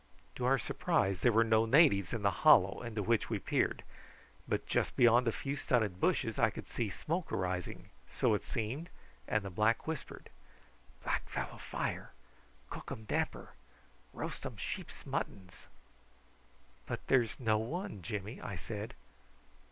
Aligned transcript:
To 0.33 0.45
our 0.45 0.57
surprise 0.57 1.19
there 1.19 1.31
were 1.31 1.43
no 1.43 1.67
natives 1.67 2.11
in 2.11 2.23
the 2.23 2.31
hollow 2.41 2.81
into 2.81 3.03
which 3.03 3.29
we 3.29 3.37
peered, 3.37 3.83
but 4.47 4.65
just 4.65 4.95
beyond 4.95 5.27
a 5.27 5.31
few 5.31 5.55
stunted 5.55 5.99
bushes 5.99 6.39
I 6.39 6.49
could 6.49 6.67
see 6.67 6.89
smoke 6.89 7.31
arising, 7.31 7.91
so 8.11 8.33
it 8.33 8.43
seemed, 8.43 8.89
and 9.27 9.43
the 9.45 9.51
black 9.51 9.85
whispered: 9.85 10.31
"Black 11.03 11.29
fellow 11.29 11.59
fire. 11.59 12.13
Cookum 12.71 13.05
damper. 13.05 13.53
Roastum 14.11 14.57
sheep's 14.57 15.05
muttons." 15.05 15.67
"But 16.87 17.05
there 17.05 17.21
is 17.21 17.39
no 17.39 17.59
one, 17.59 18.01
Jimmy," 18.01 18.41
I 18.41 18.55
said. 18.55 18.95